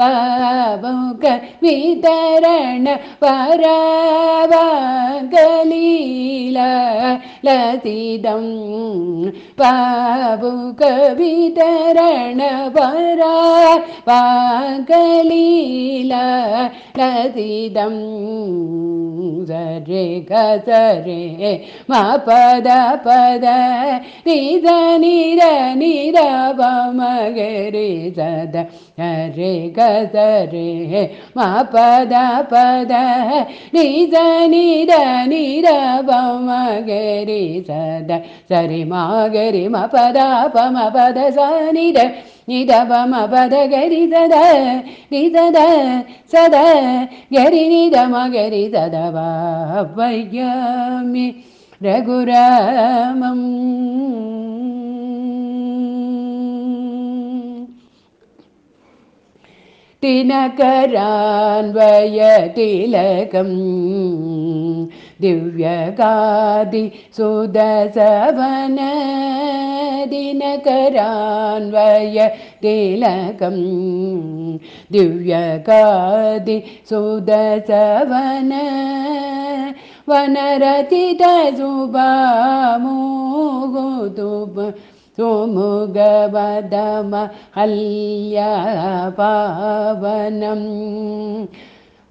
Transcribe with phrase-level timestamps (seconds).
[0.00, 2.86] பாபுக விதரண பரா பாபுக விதரண
[3.20, 3.78] பரா
[5.32, 6.58] கலீல
[7.42, 8.52] லதிதம்
[9.56, 12.42] பாபுக விதரண
[12.76, 13.34] பரா
[14.08, 16.14] பாகலீல
[16.98, 18.02] லதிதம்
[20.67, 23.97] रे मा पदा पदा
[24.27, 28.61] निीरी रागेरि सदा
[29.03, 31.03] अरे करे हे
[31.73, 32.13] पद
[32.53, 33.03] पदा
[33.73, 34.91] निर निर
[36.43, 39.67] मगरे सद सरि मागे रे
[40.55, 44.35] पम पद स निर నిదమపద గరి దద
[45.11, 45.59] నిదద
[46.33, 46.55] సద
[47.35, 49.25] గరి నిదమ గరి దదవాయ్యామి
[51.81, 53.39] రఘురామం
[60.83, 62.19] തിനകരാൻവയ
[62.55, 63.51] തിലകം
[65.23, 66.83] दिव्यगादि
[67.17, 68.77] सुदशवन
[70.11, 72.17] दिनकरान्वय
[72.61, 73.57] तिलकं
[74.93, 76.57] दिव्यकादि
[76.89, 78.51] सुदसवन
[80.09, 82.87] वनरति सुमुगवदम
[85.17, 87.11] तुमुगवदम
[87.57, 88.51] हल्या
[89.19, 90.65] पावनम्।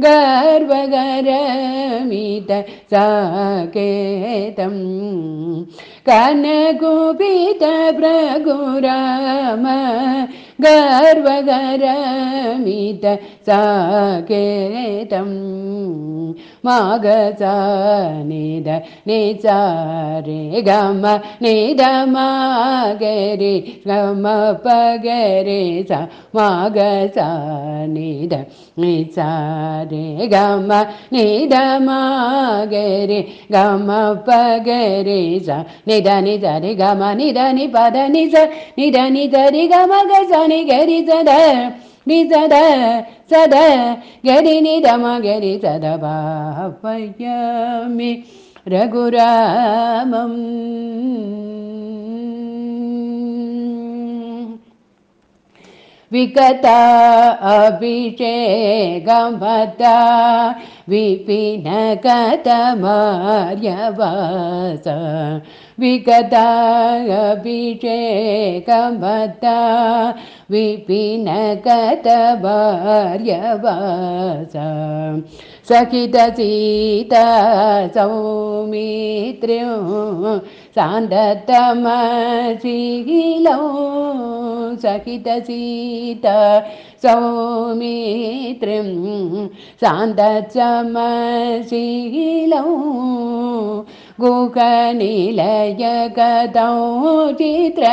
[0.00, 2.50] गर्वगरमित
[2.90, 4.74] साकेतं।
[6.08, 7.62] कनकुपित
[7.98, 9.64] प्रगुराम
[10.58, 11.84] గర్వగరమిత
[13.48, 15.30] సాకేతం
[16.64, 17.52] మాగసా
[18.28, 18.68] నిద
[19.08, 21.04] నిచారే గమ
[21.42, 21.82] నిద
[22.14, 23.54] మాగరి
[23.88, 24.24] గమ
[24.64, 25.60] పగరే
[25.90, 26.00] స
[26.36, 27.28] మాగసా
[27.94, 28.34] నిద
[28.82, 30.04] నిచారే
[30.34, 30.70] గమ
[31.12, 31.54] నిద
[31.88, 33.20] మాగరి
[33.54, 33.88] గమ
[34.28, 35.48] పగరే స
[35.88, 38.34] నిద నిద రి గమ నిద ని పద నిజ
[38.78, 41.30] నిద నిద రి గమ గజ ಗನಿ ಗರಿ ಸದ
[42.06, 42.54] ನಿ ಸದ
[43.30, 43.56] ಸದ
[44.26, 47.26] ಗರಿ ನಿ ರಮ ಗರಿ ಸದ ಬಾಪಯ್ಯ
[47.88, 48.10] ಮೇ
[48.66, 50.32] ರಘುರಾಮಂ
[56.11, 56.79] विगता
[57.51, 58.25] अभिषेकमता
[60.89, 61.83] विपिनकतमार्यवास
[65.79, 66.43] विगता
[67.31, 68.23] अभिषेकमता
[75.70, 77.24] सखित सीता
[77.94, 79.72] सौमित्र्यो
[80.76, 81.58] सान्दतमशिलौ
[84.84, 86.36] सखित सीता
[87.04, 88.88] सौमित्रिं
[89.82, 90.64] सान्दतमशिलौ
[94.20, 95.84] गुकनिलय
[96.18, 96.76] कदौ
[97.40, 97.92] चित्र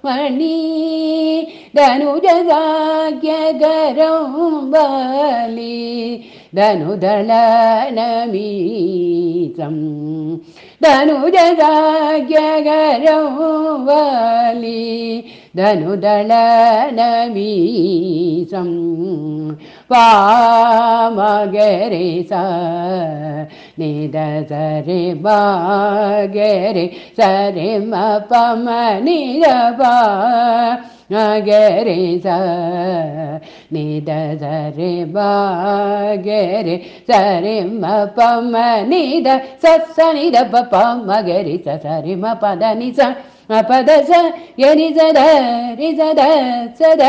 [0.05, 0.57] మణి
[1.77, 2.17] ధనుజదాగ్యగరం
[4.74, 5.77] బలి
[6.57, 7.27] ధనుదళనమీతం
[10.81, 11.67] ధనుజదాగ్యగరం
[13.88, 14.84] బలి
[15.57, 16.00] ధనుదళనమీతం
[19.89, 22.34] ಪಾಮಗರಿ ಸ
[23.79, 24.15] ನಿದ
[24.50, 27.96] ಸರಿ ಬಾಗರಿ ಸರಿ ಮ
[28.29, 28.70] ಪಮ
[29.01, 29.46] ನಿರ
[29.79, 32.27] ಬಾಗೆರಿ ಸ
[33.72, 34.10] ನಿದ
[34.41, 35.06] ಸರಿ
[37.08, 39.27] ಸರಿ ಮ ಪಮ ನಿದ
[39.63, 41.12] ಸ ನಿದ ಪ ಪಮ
[41.65, 43.00] ಸ ಸರಿ ಮ ಪದ ನಿ ಸ
[43.50, 44.12] സ പദ സ
[44.60, 45.20] ഗരി സദ
[45.80, 46.22] രി സദ
[46.80, 47.04] സദ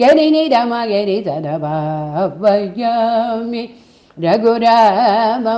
[0.00, 3.62] ഗരി നി രമ ഗരി സദ ഭാവയാമി
[4.18, 5.56] രഘുരാമോ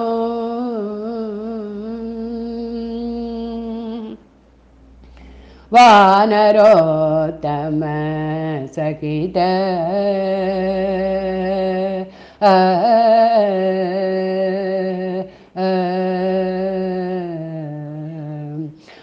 [5.73, 7.83] വാനരോത്തമ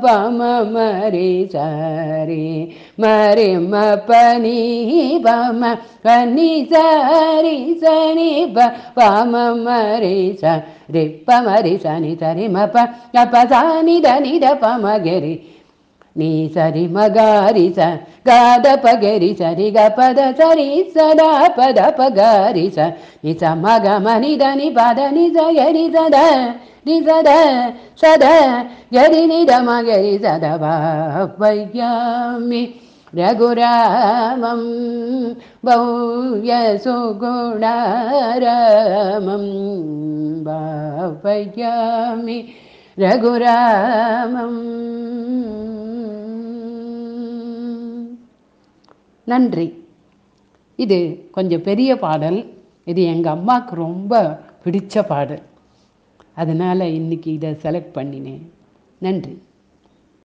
[0.00, 0.40] బమ
[0.74, 2.46] మరే సరి
[3.00, 3.74] మరే మ
[4.08, 4.58] పని
[5.26, 5.62] బమ
[6.04, 8.30] పని సరి జని
[8.98, 9.34] బమ
[9.66, 12.76] మరే సరి ప మరి సని సరి మ ప
[13.32, 15.34] ప సాని దని ద ప మగరి
[16.20, 17.78] ನೀ ಸರಿ ಮಗಾರಿ ಸ
[18.26, 22.78] ಗಾದ ಪಗರಿ ಸರಿ ಗ ಪದ ಸರಿ ಸದಾ ಪದ ಪಗಾರಿ ಸ
[23.24, 26.16] ನಿ ಸ ಮಗ ಮನಿ ದ ನಿ ಪದ ನಿ ಸ ಗರಿ ಸದ
[26.86, 27.30] ನಿ ಸದ
[28.02, 28.24] ಸದ
[28.94, 32.62] ಗರಿ ನಿ ದ ಮಗರಿ ಸದ ಬಾಪಯ್ಯಾಮಿ
[33.12, 34.62] రఘురామం
[35.64, 36.52] భవ్య
[36.84, 37.34] సుగుణారామం
[40.46, 42.38] భావయామి
[42.98, 44.54] రఘురామం
[49.30, 49.66] நன்றி.
[50.76, 50.98] இது
[51.32, 52.38] கொஞ்சம் பெரிய பாடல்.
[52.84, 54.12] இது எங்கள் அம்மாவுக்கு ரொம்ப
[54.64, 55.42] பிடித்த பாடல்.
[56.34, 58.44] அதனால் இன்னைக்கு இதை செலக்ட் பண்ணினேன்.
[58.98, 59.34] நன்றி.